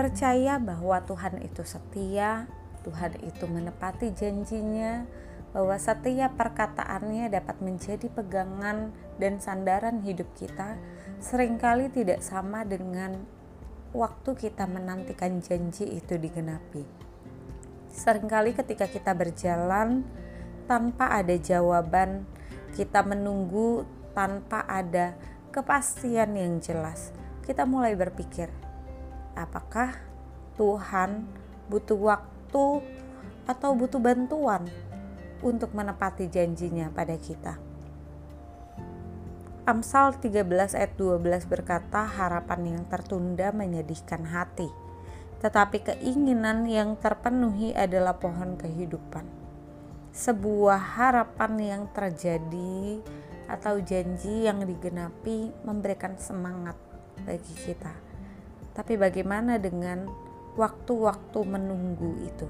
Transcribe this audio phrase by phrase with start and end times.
[0.00, 2.48] percaya bahwa Tuhan itu setia,
[2.88, 5.04] Tuhan itu menepati janjinya,
[5.52, 10.80] bahwa setiap perkataannya dapat menjadi pegangan dan sandaran hidup kita,
[11.20, 13.20] sering kali tidak sama dengan
[13.92, 16.88] waktu kita menantikan janji itu digenapi.
[17.92, 20.08] Seringkali ketika kita berjalan
[20.64, 22.24] tanpa ada jawaban,
[22.72, 23.84] kita menunggu
[24.16, 25.12] tanpa ada
[25.52, 27.12] kepastian yang jelas,
[27.44, 28.48] kita mulai berpikir,
[29.40, 29.96] apakah
[30.60, 31.24] Tuhan
[31.72, 32.64] butuh waktu
[33.48, 34.68] atau butuh bantuan
[35.40, 37.56] untuk menepati janjinya pada kita.
[39.64, 44.68] Amsal 13 ayat 12 berkata harapan yang tertunda menyedihkan hati,
[45.40, 49.24] tetapi keinginan yang terpenuhi adalah pohon kehidupan.
[50.10, 52.98] Sebuah harapan yang terjadi
[53.46, 56.74] atau janji yang digenapi memberikan semangat
[57.22, 58.09] bagi kita
[58.74, 60.06] tapi bagaimana dengan
[60.54, 62.48] waktu-waktu menunggu itu?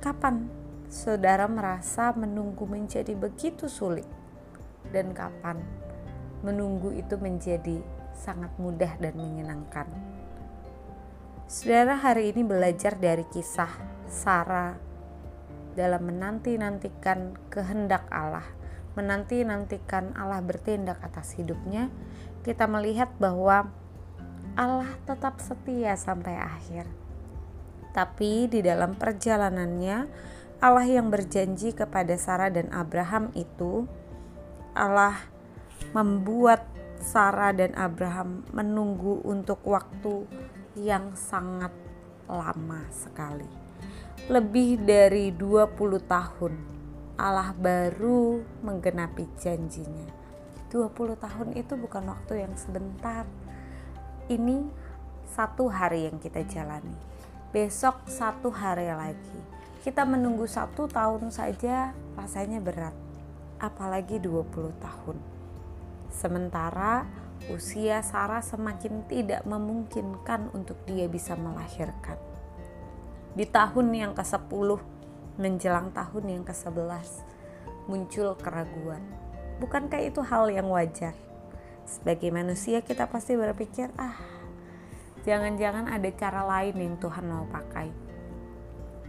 [0.00, 0.48] Kapan
[0.88, 4.08] saudara merasa menunggu menjadi begitu sulit?
[4.90, 5.60] Dan kapan
[6.40, 7.80] menunggu itu menjadi
[8.16, 9.86] sangat mudah dan menyenangkan?
[11.50, 13.70] Saudara hari ini belajar dari kisah
[14.06, 14.78] Sarah
[15.74, 18.46] dalam menanti-nantikan kehendak Allah,
[18.94, 21.90] menanti-nantikan Allah bertindak atas hidupnya,
[22.42, 23.70] kita melihat bahwa
[24.60, 26.84] Allah tetap setia sampai akhir.
[27.96, 29.98] Tapi di dalam perjalanannya,
[30.60, 33.88] Allah yang berjanji kepada Sarah dan Abraham itu,
[34.76, 35.16] Allah
[35.96, 36.68] membuat
[37.00, 40.28] Sarah dan Abraham menunggu untuk waktu
[40.76, 41.72] yang sangat
[42.28, 43.48] lama sekali.
[44.28, 45.72] Lebih dari 20
[46.04, 46.52] tahun
[47.16, 50.12] Allah baru menggenapi janjinya.
[50.68, 53.24] 20 tahun itu bukan waktu yang sebentar
[54.30, 54.62] ini
[55.26, 56.94] satu hari yang kita jalani.
[57.50, 59.38] Besok satu hari lagi.
[59.82, 62.94] Kita menunggu satu tahun saja rasanya berat.
[63.58, 65.18] Apalagi 20 tahun.
[66.14, 67.10] Sementara
[67.50, 72.16] usia Sarah semakin tidak memungkinkan untuk dia bisa melahirkan.
[73.34, 74.78] Di tahun yang ke-10
[75.42, 77.26] menjelang tahun yang ke-11
[77.90, 79.02] muncul keraguan.
[79.58, 81.29] Bukankah itu hal yang wajar?
[81.88, 84.16] Sebagai manusia kita pasti berpikir ah
[85.24, 87.88] jangan-jangan ada cara lain yang Tuhan mau pakai.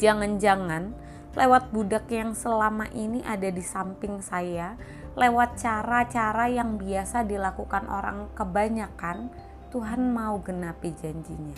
[0.01, 0.91] Jangan-jangan
[1.31, 4.75] lewat budak yang selama ini ada di samping saya
[5.15, 9.31] lewat cara-cara yang biasa dilakukan orang kebanyakan
[9.71, 11.55] Tuhan mau genapi janjinya.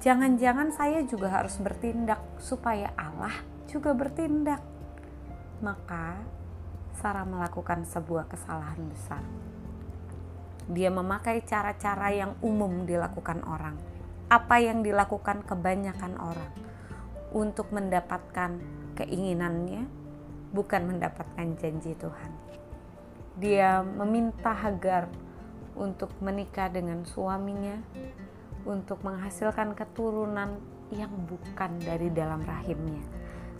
[0.00, 3.32] Jangan-jangan saya juga harus bertindak supaya Allah
[3.68, 4.60] juga bertindak.
[5.60, 6.20] Maka
[7.00, 9.24] Sarah melakukan sebuah kesalahan besar
[10.70, 13.74] dia memakai cara-cara yang umum dilakukan orang.
[14.30, 16.50] Apa yang dilakukan kebanyakan orang
[17.34, 18.62] untuk mendapatkan
[18.94, 19.90] keinginannya,
[20.54, 22.30] bukan mendapatkan janji Tuhan.
[23.42, 25.10] Dia meminta Hagar
[25.74, 27.78] untuk menikah dengan suaminya,
[28.62, 30.62] untuk menghasilkan keturunan
[30.94, 33.02] yang bukan dari dalam rahimnya.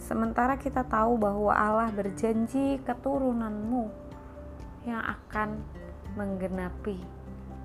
[0.01, 3.91] Sementara kita tahu bahwa Allah berjanji keturunanmu
[4.89, 5.61] yang akan
[6.19, 6.99] menggenapi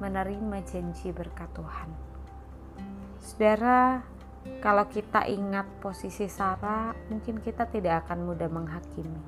[0.03, 1.89] menerima janji berkat Tuhan.
[3.23, 4.03] Saudara,
[4.61, 9.23] kalau kita ingat posisi Sarah, mungkin kita tidak akan mudah menghakimi.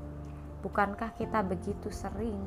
[0.62, 2.38] Bukankah kita begitu sering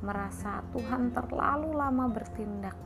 [0.00, 2.76] merasa Tuhan terlalu lama bertindak?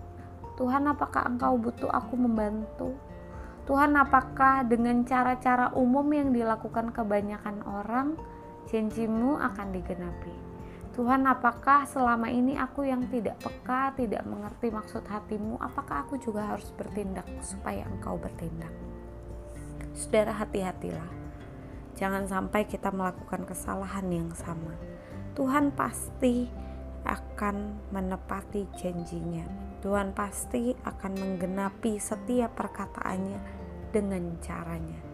[0.58, 2.90] Tuhan, apakah Engkau butuh aku membantu?
[3.70, 8.18] Tuhan, apakah dengan cara-cara umum yang dilakukan kebanyakan orang,
[8.66, 10.47] janjimu akan digenapi?
[10.98, 15.54] Tuhan, apakah selama ini aku yang tidak peka, tidak mengerti maksud hatimu?
[15.62, 18.74] Apakah aku juga harus bertindak supaya engkau bertindak?
[19.94, 21.06] Saudara, hati-hatilah.
[21.94, 24.74] Jangan sampai kita melakukan kesalahan yang sama.
[25.38, 26.50] Tuhan pasti
[27.06, 29.46] akan menepati janjinya.
[29.78, 33.38] Tuhan pasti akan menggenapi setiap perkataannya
[33.94, 35.07] dengan caranya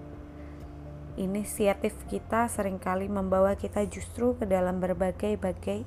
[1.14, 5.87] inisiatif kita sering kali membawa kita justru ke dalam berbagai-bagai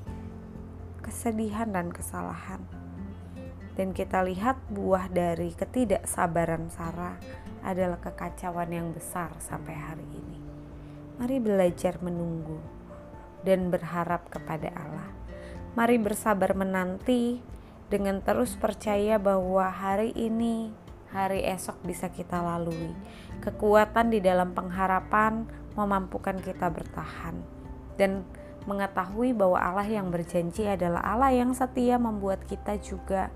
[1.03, 2.63] kesedihan dan kesalahan.
[3.77, 7.19] Dan kita lihat buah dari ketidaksabaran Sarah
[7.61, 10.39] adalah kekacauan yang besar sampai hari ini.
[11.21, 12.57] Mari belajar menunggu
[13.45, 15.09] dan berharap kepada Allah.
[15.77, 17.37] Mari bersabar menanti
[17.87, 20.73] dengan terus percaya bahwa hari ini
[21.11, 22.91] hari esok bisa kita lalui.
[23.43, 27.37] Kekuatan di dalam pengharapan memampukan kita bertahan
[27.95, 28.25] dan
[28.67, 33.31] mengetahui bahwa Allah yang berjanji adalah Allah yang setia membuat kita juga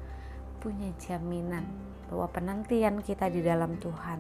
[0.60, 1.64] punya jaminan
[2.12, 4.20] bahwa penantian kita di dalam Tuhan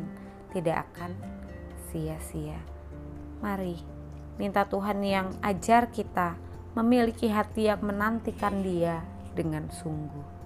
[0.55, 1.11] tidak akan
[1.91, 2.57] sia-sia.
[3.43, 3.75] Mari
[4.39, 6.39] minta Tuhan yang ajar kita
[6.71, 9.03] memiliki hati yang menantikan Dia
[9.35, 10.39] dengan sungguh.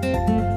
[0.00, 0.49] thank you